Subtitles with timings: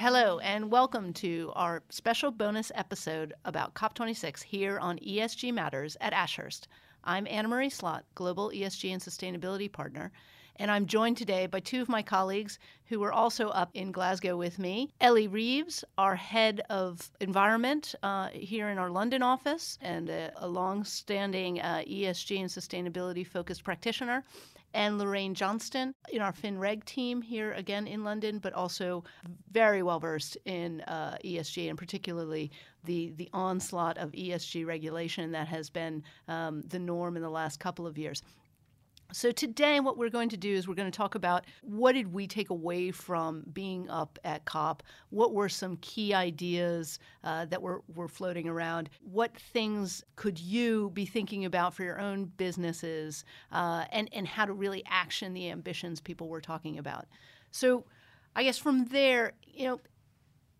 [0.00, 6.14] Hello, and welcome to our special bonus episode about COP26 here on ESG Matters at
[6.14, 6.68] Ashurst.
[7.04, 10.10] I'm Anna Marie Slot, Global ESG and Sustainability Partner,
[10.60, 14.36] and I'm joined today by two of my colleagues who are also up in Glasgow
[14.36, 14.90] with me.
[15.00, 20.46] Ellie Reeves, our head of environment uh, here in our London office, and a, a
[20.46, 24.22] long standing uh, ESG and sustainability focused practitioner.
[24.74, 29.02] And Lorraine Johnston in our FinReg team here again in London, but also
[29.50, 32.52] very well versed in uh, ESG and particularly
[32.84, 37.58] the, the onslaught of ESG regulation that has been um, the norm in the last
[37.58, 38.22] couple of years.
[39.12, 42.12] So today what we're going to do is we're going to talk about what did
[42.12, 44.84] we take away from being up at COP?
[45.10, 48.88] What were some key ideas uh, that were, were floating around?
[49.00, 54.44] What things could you be thinking about for your own businesses uh, and, and how
[54.44, 57.06] to really action the ambitions people were talking about?
[57.50, 57.84] So
[58.36, 59.80] I guess from there, you know,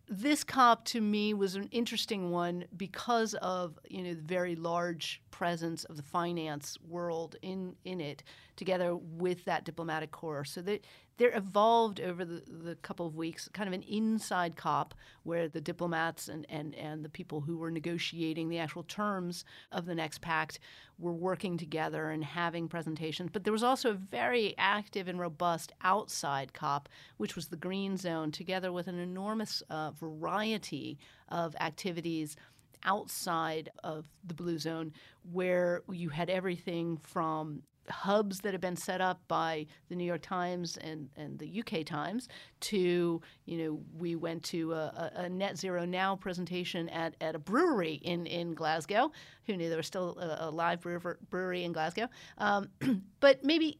[0.09, 5.21] this COP to me was an interesting one because of you know the very large
[5.31, 8.23] presence of the finance world in in it,
[8.55, 10.45] together with that diplomatic corps.
[10.45, 10.85] So that
[11.21, 15.61] there evolved over the, the couple of weeks kind of an inside COP where the
[15.61, 20.21] diplomats and, and, and the people who were negotiating the actual terms of the next
[20.21, 20.59] pact
[20.97, 23.29] were working together and having presentations.
[23.31, 27.97] But there was also a very active and robust outside COP, which was the Green
[27.97, 30.97] Zone, together with an enormous uh, variety
[31.29, 32.35] of activities
[32.83, 34.93] outside of the blue zone
[35.31, 40.21] where you had everything from hubs that have been set up by the New York
[40.21, 42.27] Times and, and the UK Times
[42.61, 47.39] to, you know, we went to a, a net zero now presentation at, at a
[47.39, 49.11] brewery in, in Glasgow.
[49.45, 50.85] Who knew there was still a, a live
[51.29, 52.07] brewery in Glasgow?
[52.37, 52.69] Um,
[53.19, 53.79] but maybe,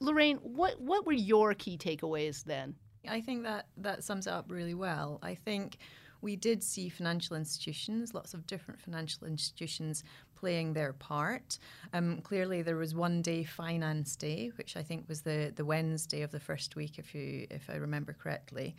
[0.00, 2.74] Lorraine, what, what were your key takeaways then?
[3.08, 5.18] I think that that sums it up really well.
[5.22, 5.78] I think
[6.22, 10.04] we did see financial institutions, lots of different financial institutions
[10.34, 11.58] playing their part.
[11.92, 16.22] Um, clearly, there was one day finance day, which I think was the, the Wednesday
[16.22, 18.76] of the first week, if you if I remember correctly.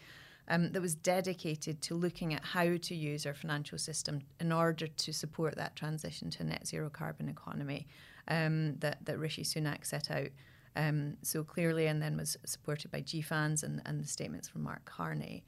[0.48, 4.88] Um, that was dedicated to looking at how to use our financial system in order
[4.88, 7.88] to support that transition to a net zero carbon economy
[8.28, 10.30] um, that, that Rishi Sunak set out
[10.76, 14.84] um, so clearly, and then was supported by GFANZ and, and the statements from Mark
[14.86, 15.44] Carney.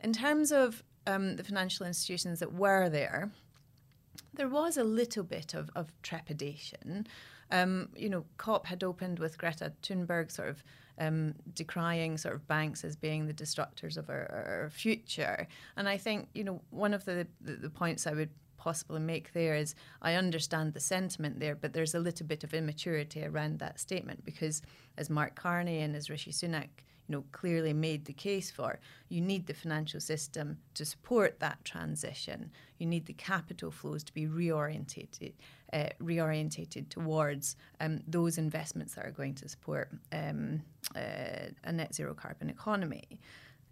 [0.00, 3.30] In terms of um, the financial institutions that were there,
[4.32, 7.06] there was a little bit of, of trepidation.
[7.50, 10.64] Um, you know, COP had opened with Greta Thunberg sort of
[10.98, 15.46] um, decrying sort of banks as being the destructors of our, our future.
[15.76, 19.32] And I think, you know, one of the, the, the points I would possibly make
[19.32, 23.58] there is I understand the sentiment there, but there's a little bit of immaturity around
[23.58, 24.62] that statement because,
[24.96, 26.68] as Mark Carney and as Rishi Sunak
[27.06, 28.78] you know, clearly made the case for.
[29.08, 32.50] You need the financial system to support that transition.
[32.78, 35.32] You need the capital flows to be reorientated,
[35.72, 40.62] uh, reorientated towards um, those investments that are going to support um,
[40.96, 43.20] uh, a net zero carbon economy.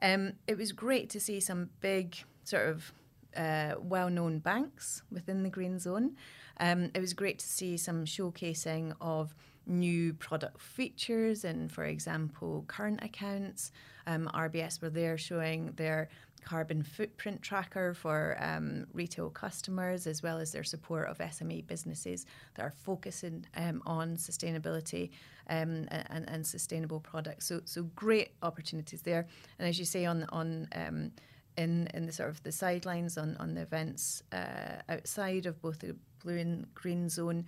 [0.03, 2.93] Um, it was great to see some big sort of
[3.37, 6.17] uh, well-known banks within the green zone.
[6.61, 9.35] Um, it was great to see some showcasing of
[9.67, 13.73] new product features and, for example, current accounts.
[14.07, 16.09] Um, RBS were there showing their
[16.45, 22.27] carbon footprint tracker for um, retail customers, as well as their support of SME businesses
[22.55, 25.11] that are focusing um, on sustainability
[25.49, 27.47] um, and, and, sustainable products.
[27.47, 29.27] So, so great opportunities there.
[29.59, 31.13] And as you say, on on um,
[31.57, 35.81] in in the sort of the sidelines on on the events uh, outside of both
[35.81, 37.45] the blue and green zone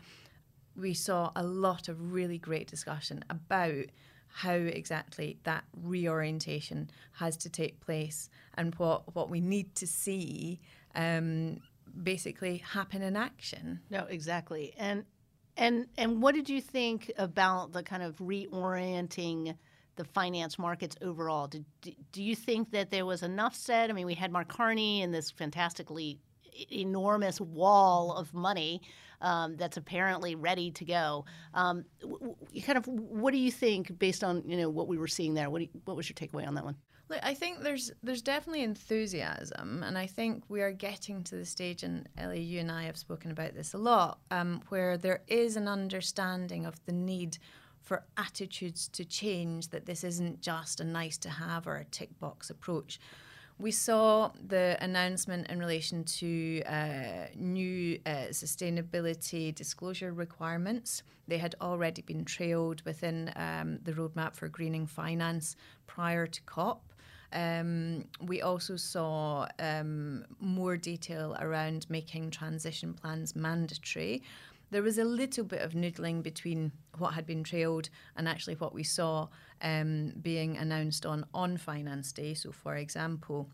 [0.76, 3.86] we saw a lot of really great discussion about
[4.28, 10.60] how exactly that reorientation has to take place and what, what we need to see
[10.96, 11.60] um,
[12.02, 13.80] basically happen in action.
[13.90, 14.74] No, exactly.
[14.76, 15.04] And
[15.56, 19.56] and and what did you think about the kind of reorienting
[19.94, 21.46] the finance markets overall?
[21.46, 21.64] Did,
[22.10, 23.88] do you think that there was enough said?
[23.88, 26.18] I mean, we had Mark Carney and this fantastically
[26.72, 28.80] enormous wall of money
[29.24, 31.24] um, that's apparently ready to go.
[31.54, 34.98] Um, w- w- kind of, what do you think based on you know what we
[34.98, 35.50] were seeing there?
[35.50, 36.76] What you, what was your takeaway on that one?
[37.08, 41.44] Look, I think there's there's definitely enthusiasm, and I think we are getting to the
[41.44, 45.22] stage, and Ellie, you and I have spoken about this a lot, um, where there
[45.26, 47.38] is an understanding of the need
[47.82, 49.68] for attitudes to change.
[49.68, 53.00] That this isn't just a nice to have or a tick box approach.
[53.58, 61.04] We saw the announcement in relation to uh, new uh, sustainability disclosure requirements.
[61.28, 65.56] They had already been trailed within um, the roadmap for greening finance
[65.86, 66.82] prior to COP.
[67.32, 74.22] Um, we also saw um, more detail around making transition plans mandatory.
[74.74, 78.74] There was a little bit of noodling between what had been trailed and actually what
[78.74, 79.28] we saw
[79.62, 82.34] um, being announced on on Finance Day.
[82.34, 83.48] So, for example,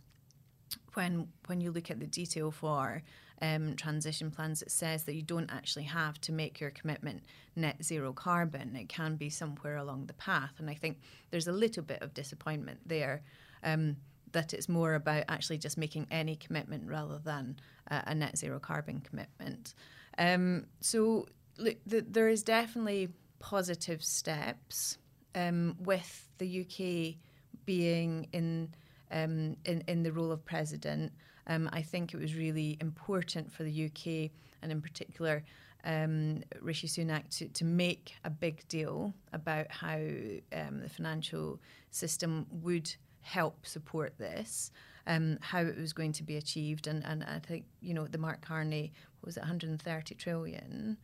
[0.95, 3.03] when when you look at the detail for
[3.43, 7.25] um, transition plans, it says that you don't actually have to make your commitment
[7.55, 8.75] net zero carbon.
[8.75, 11.01] It can be somewhere along the path, and I think
[11.31, 13.21] there's a little bit of disappointment there.
[13.63, 13.97] Um,
[14.33, 17.57] that it's more about actually just making any commitment rather than
[17.91, 19.75] uh, a net zero carbon commitment.
[20.21, 21.27] Um, so
[21.59, 23.09] look, the, there is definitely
[23.41, 24.99] positive steps
[25.35, 27.17] um, with the UK
[27.65, 28.69] being in
[29.11, 31.13] um, in, in the role of president.
[31.49, 34.31] Um, I think it was really important for the UK
[34.63, 35.43] and in particular
[35.85, 41.59] um, Rishi Sunak to, to make a big deal about how um, the financial
[41.91, 44.71] system would help support this,
[45.07, 46.87] um, how it was going to be achieved.
[46.87, 48.93] And, and I think, you know, the Mark Carney,
[49.25, 50.97] was it 130 trillion?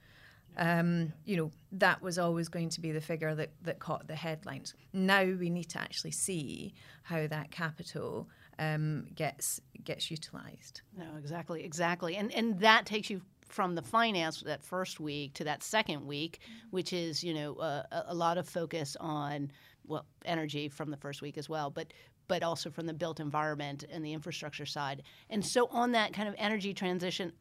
[0.59, 4.17] Um, you know, that was always going to be the figure that, that caught the
[4.17, 4.75] headlines.
[4.93, 6.73] Now we need to actually see
[7.03, 8.29] how that capital
[8.59, 10.83] um, gets gets utilised.
[10.97, 15.45] No, exactly, exactly, and and that takes you from the finance that first week to
[15.45, 16.41] that second week,
[16.71, 19.51] which is you know uh, a lot of focus on
[19.87, 21.93] well energy from the first week as well, but
[22.29, 25.03] but also from the built environment and the infrastructure side.
[25.31, 27.33] And so on that kind of energy transition,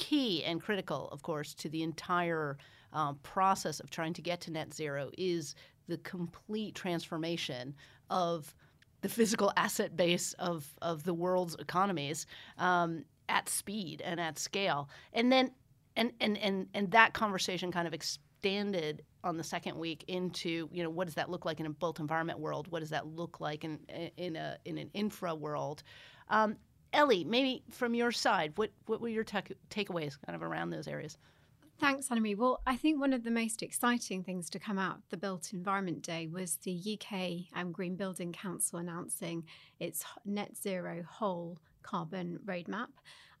[0.00, 2.56] key and critical, of course, to the entire
[2.92, 5.54] um, process of trying to get to net zero is
[5.86, 7.74] the complete transformation
[8.08, 8.52] of
[9.02, 12.26] the physical asset base of, of the world's economies
[12.58, 14.88] um, at speed and at scale.
[15.12, 15.52] And then
[15.96, 20.82] and, and, and, and that conversation kind of expanded on the second week into you
[20.82, 22.68] know what does that look like in a built environment world?
[22.68, 23.80] What does that look like in
[24.16, 25.82] in a in an infra world?
[26.28, 26.56] Um,
[26.92, 30.88] Ellie, maybe from your side, what what were your take- takeaways kind of around those
[30.88, 31.16] areas?
[31.80, 35.02] Thanks, Anna Well, I think one of the most exciting things to come out of
[35.08, 39.44] the Built Environment Day was the UK um, Green Building Council announcing
[39.78, 42.88] its net zero whole carbon roadmap.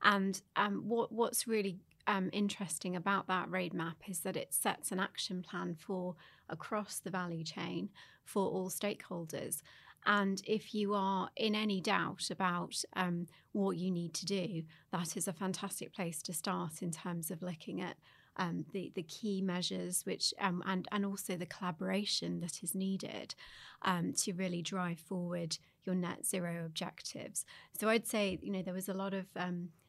[0.02, 5.00] And um, what, what's really um, interesting about that roadmap is that it sets an
[5.00, 6.16] action plan for
[6.48, 7.90] across the value chain
[8.24, 9.60] for all stakeholders.
[10.06, 14.62] And if you are in any doubt about um, what you need to do,
[14.92, 17.96] that is a fantastic place to start in terms of looking at
[18.36, 23.34] um, the the key measures, which um, and and also the collaboration that is needed
[23.82, 27.44] um, to really drive forward your net zero objectives.
[27.78, 29.26] So I'd say you know there was a lot of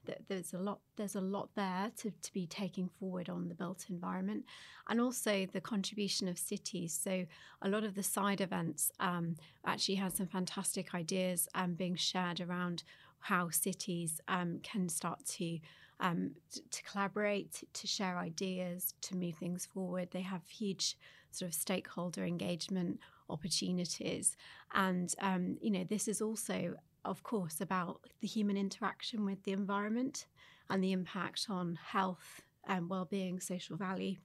[0.07, 3.55] um, there's a lot there's a lot there to, to be taking forward on the
[3.55, 4.45] built environment
[4.89, 7.25] and also the contribution of cities so
[7.61, 12.41] a lot of the side events um, actually had some fantastic ideas um, being shared
[12.41, 12.83] around
[13.19, 15.59] how cities um, can start to
[16.01, 16.31] um,
[16.71, 20.09] to collaborate, to share ideas, to move things forward.
[20.11, 20.97] They have huge
[21.29, 22.99] sort of stakeholder engagement
[23.29, 24.35] opportunities,
[24.73, 26.75] and um, you know this is also,
[27.05, 30.25] of course, about the human interaction with the environment
[30.69, 34.15] and the impact on health and well-being, social value,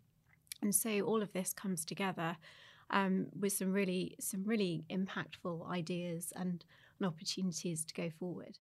[0.62, 2.37] and so all of this comes together
[2.90, 6.64] um, with some really some really impactful ideas and,
[6.99, 8.59] and opportunities to go forward.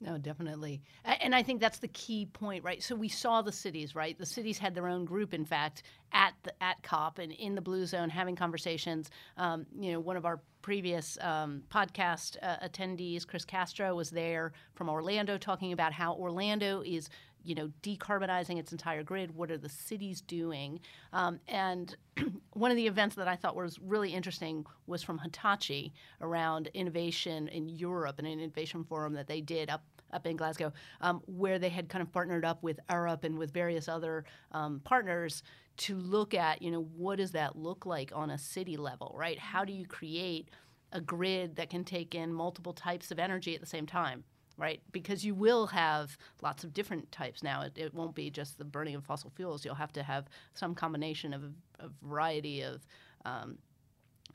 [0.00, 0.80] No, definitely.
[1.04, 2.80] And I think that's the key point, right?
[2.82, 4.16] So we saw the cities, right?
[4.16, 7.60] The cities had their own group, in fact, at the, at COP and in the
[7.60, 9.10] Blue Zone having conversations.
[9.36, 14.52] Um, you know, one of our previous um, podcast uh, attendees, Chris Castro, was there
[14.74, 17.08] from Orlando talking about how Orlando is
[17.44, 19.34] you know, decarbonizing its entire grid.
[19.34, 20.80] What are the cities doing?
[21.12, 21.96] Um, and
[22.52, 27.48] one of the events that I thought was really interesting was from Hitachi around innovation
[27.48, 31.58] in Europe, and an innovation forum that they did up up in Glasgow, um, where
[31.58, 35.42] they had kind of partnered up with Arup and with various other um, partners
[35.78, 39.38] to look at, you know, what does that look like on a city level, right?
[39.38, 40.48] How do you create
[40.92, 44.24] a grid that can take in multiple types of energy at the same time?
[44.58, 44.82] Right?
[44.92, 47.62] Because you will have lots of different types now.
[47.62, 49.64] It, it won't be just the burning of fossil fuels.
[49.64, 51.44] You'll have to have some combination of
[51.78, 52.84] a variety of
[53.24, 53.56] um,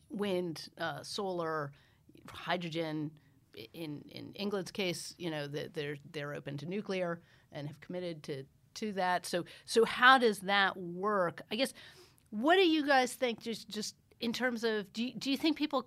[0.09, 1.71] wind, uh, solar,
[2.27, 3.11] hydrogen.
[3.73, 8.23] In in England's case, you know, the, they're they're open to nuclear and have committed
[8.23, 9.27] to to that.
[9.27, 11.43] So so how does that work?
[11.51, 11.71] I guess
[12.31, 13.41] what do you guys think?
[13.41, 15.85] Just just in terms of do you, do you think people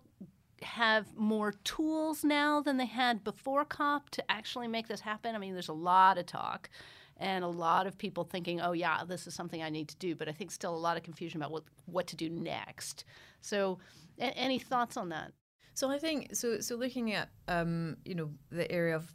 [0.66, 5.35] have more tools now than they had before COP to actually make this happen.
[5.35, 6.68] I mean, there's a lot of talk
[7.16, 10.14] and a lot of people thinking, oh, yeah, this is something I need to do.
[10.14, 13.04] But I think still a lot of confusion about what, what to do next.
[13.40, 13.78] So,
[14.18, 15.32] a- any thoughts on that?
[15.76, 16.61] So I think so.
[16.61, 19.12] So looking at um, you know the area of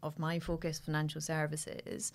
[0.00, 2.12] of my focus, financial services,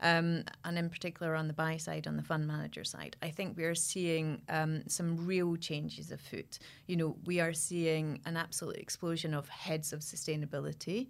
[0.00, 3.56] um, and in particular on the buy side, on the fund manager side, I think
[3.56, 6.58] we are seeing um, some real changes afoot.
[6.86, 11.08] You know, we are seeing an absolute explosion of heads of sustainability.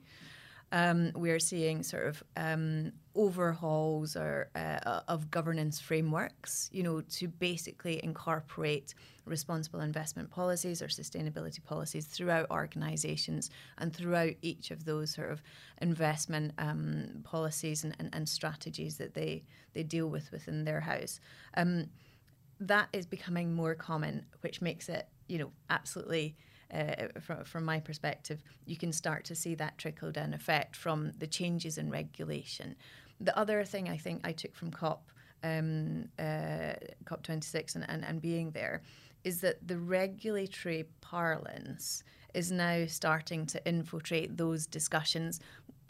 [0.72, 7.28] Um, we're seeing sort of um, overhauls or, uh, of governance frameworks, you know, to
[7.28, 8.94] basically incorporate
[9.24, 15.42] responsible investment policies or sustainability policies throughout organisations and throughout each of those sort of
[15.82, 19.42] investment um, policies and, and, and, strategies that they
[19.72, 21.18] they deal with within their house.
[21.56, 21.86] Um,
[22.60, 26.36] that is becoming more common, which makes it, you know, absolutely
[26.72, 31.12] uh, from, from my perspective, you can start to see that trickle down effect from
[31.18, 32.74] the changes in regulation.
[33.20, 35.10] The other thing I think I took from COP
[35.44, 38.82] um, uh, COP26 and, and, and being there
[39.22, 42.02] is that the regulatory parlance
[42.34, 45.40] is now starting to infiltrate those discussions,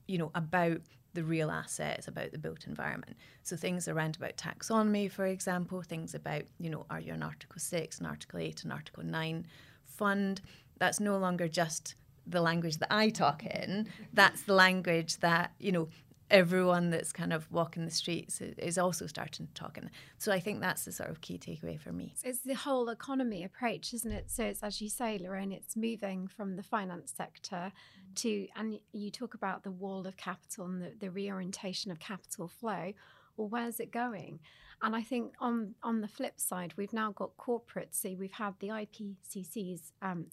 [0.06, 0.80] you know, about
[1.14, 3.16] the real assets, about the built environment.
[3.42, 7.58] So things around about taxonomy, for example, things about, you know, are you an Article
[7.58, 9.46] 6, an Article 8, an Article 9
[9.84, 10.42] fund?
[10.78, 11.94] that's no longer just
[12.26, 13.88] the language that I talk in.
[14.12, 15.88] That's the language that, you know,
[16.30, 19.90] everyone that's kind of walking the streets is also starting to talk in.
[20.18, 22.14] So I think that's the sort of key takeaway for me.
[22.24, 24.30] It's the whole economy approach, isn't it?
[24.30, 27.72] So it's as you say, Lorraine, it's moving from the finance sector
[28.16, 32.48] to, and you talk about the wall of capital and the, the reorientation of capital
[32.48, 32.92] flow.
[33.36, 34.40] Well, where's it going?
[34.82, 37.94] And I think on on the flip side, we've now got corporates.
[37.94, 40.26] See, we've had the IPCC's um,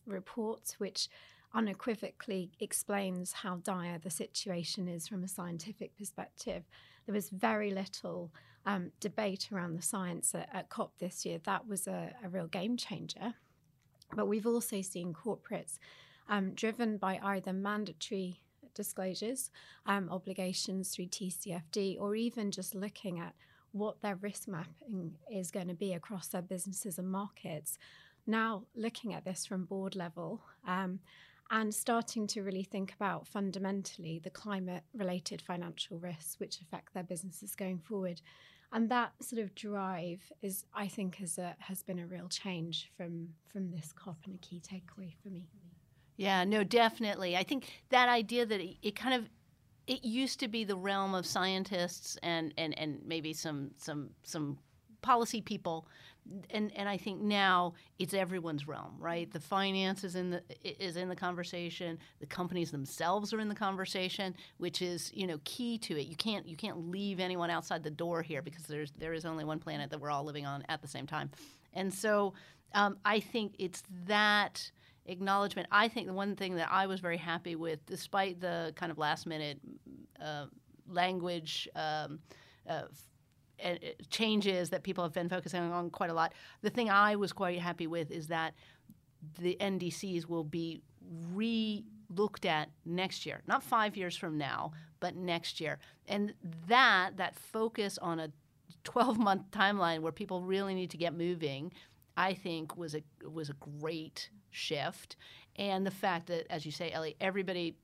[0.77, 1.09] which
[1.53, 6.63] unequivocally explains how dire the situation is from a scientific perspective.
[7.05, 8.31] There was very little
[8.65, 11.39] um, debate around the science at, at, COP this year.
[11.43, 13.33] That was a, a, real game changer.
[14.15, 15.79] But we've also seen corporates
[16.29, 18.39] um, driven by either mandatory
[18.73, 19.51] disclosures,
[19.85, 23.33] um, obligations through TCFD, or even just looking at
[23.71, 27.77] what their risk mapping is going to be across their businesses and markets.
[28.25, 30.99] Now, looking at this from board level um,
[31.51, 37.03] and starting to really think about fundamentally the climate related financial risks which affect their
[37.03, 38.21] businesses going forward.
[38.71, 42.91] And that sort of drive is, I think, has, a, has been a real change
[42.97, 45.47] from, from this COP and a key takeaway for me.
[46.17, 47.37] Yeah, no, definitely.
[47.37, 49.29] I think that idea that it, it kind of
[49.85, 54.57] it used to be the realm of scientists and, and, and maybe some some some
[55.01, 55.87] policy people
[56.49, 59.31] and and I think now it's everyone's realm, right?
[59.31, 61.99] The finance is in the is in the conversation.
[62.19, 66.07] The companies themselves are in the conversation, which is you know key to it.
[66.07, 69.43] You can't you can't leave anyone outside the door here because there's there is only
[69.45, 71.29] one planet that we're all living on at the same time,
[71.73, 72.33] and so
[72.73, 74.71] um, I think it's that
[75.05, 75.67] acknowledgement.
[75.71, 78.97] I think the one thing that I was very happy with, despite the kind of
[78.97, 79.59] last minute
[80.21, 80.45] uh,
[80.87, 82.19] language um,
[82.67, 82.83] uh,
[83.63, 83.75] Uh,
[84.09, 87.59] changes that people have been focusing on quite a lot, the thing I was quite
[87.59, 88.53] happy with is that
[89.39, 90.81] the NDCs will be
[91.31, 95.79] re looked at next year, not five years from now, but next year.
[96.07, 96.33] And
[96.67, 98.31] that that focus on a
[98.83, 101.71] 12 month timeline where people really need to get moving,
[102.17, 105.15] I think was a was a great shift,
[105.55, 107.77] and the fact that, as you say, Ellie, everybody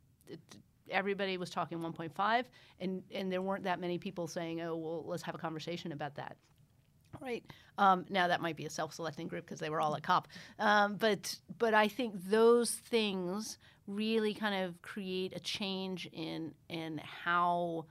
[0.92, 2.46] everybody was talking 1.5,
[2.80, 6.16] and and there weren't that many people saying, "Oh, well, let's have a conversation about
[6.16, 6.38] that."
[7.20, 7.44] Right
[7.78, 10.28] um, now, that might be a self-selecting group because they were all at COP,
[10.60, 17.00] um, but but I think those things really kind of create a change in in
[17.00, 17.86] how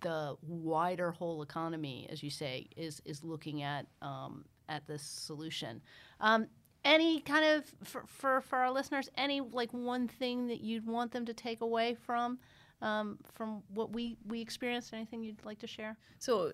[0.00, 5.80] the wider whole economy, as you say, is is looking at um, at this solution.
[6.20, 6.46] Um,
[6.84, 11.12] any kind of for, for for our listeners any like one thing that you'd want
[11.12, 12.38] them to take away from
[12.80, 16.52] um, from what we we experienced anything you'd like to share so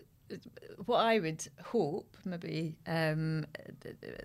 [0.86, 3.46] what I would hope, maybe um,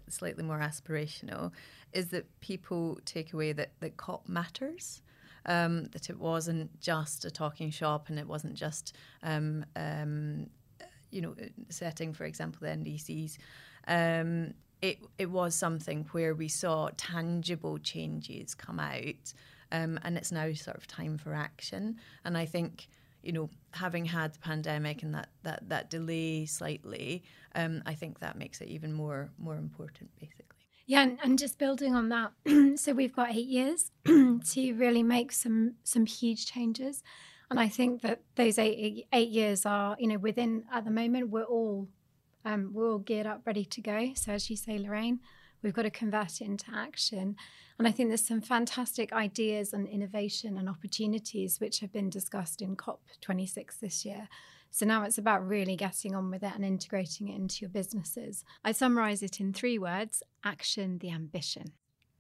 [0.08, 1.52] slightly more aspirational,
[1.94, 5.02] is that people take away that, that COP matters.
[5.46, 10.48] Um, that it wasn't just a talking shop and it wasn't just, um, um
[11.12, 11.36] you know,
[11.68, 13.38] setting, for example, the NDCs.
[14.84, 19.34] It, it was something where we saw tangible changes come out,
[19.72, 21.96] um, and it's now sort of time for action.
[22.26, 22.90] And I think,
[23.22, 27.24] you know, having had the pandemic and that that that delay slightly,
[27.56, 30.68] um, I think that makes it even more more important, basically.
[30.86, 32.34] Yeah, and, and just building on that,
[32.78, 37.04] so we've got eight years to really make some some huge changes,
[37.50, 41.30] and I think that those eight eight years are, you know, within at the moment
[41.30, 41.88] we're all
[42.46, 44.12] um, we're all geared up, ready to go.
[44.16, 45.20] So, as you say, Lorraine,
[45.64, 47.38] We've got to convert it into action.
[47.80, 52.62] And I think there's some fantastic ideas and innovation and opportunities which have been discussed
[52.62, 54.28] in COP26 this year.
[54.70, 58.44] So now it's about really getting on with it and integrating it into your businesses.
[58.64, 61.72] I summarize it in three words action, the ambition.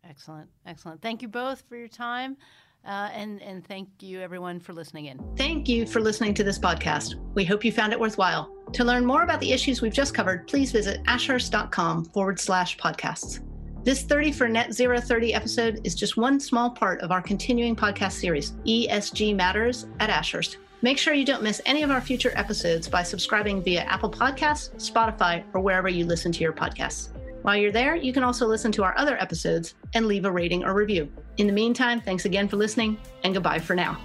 [0.07, 0.49] Excellent.
[0.65, 1.01] Excellent.
[1.01, 2.37] Thank you both for your time.
[2.85, 5.19] Uh, and, and thank you, everyone, for listening in.
[5.37, 7.15] Thank you for listening to this podcast.
[7.33, 8.53] We hope you found it worthwhile.
[8.73, 13.39] To learn more about the issues we've just covered, please visit ashurst.com forward slash podcasts.
[13.83, 17.75] This 30 for Net Zero 30 episode is just one small part of our continuing
[17.75, 20.57] podcast series, ESG Matters at Ashurst.
[20.81, 24.71] Make sure you don't miss any of our future episodes by subscribing via Apple Podcasts,
[24.75, 27.12] Spotify, or wherever you listen to your podcasts.
[27.43, 30.63] While you're there, you can also listen to our other episodes and leave a rating
[30.63, 31.11] or review.
[31.35, 33.99] In the meantime, thanks again for listening, and goodbye for now.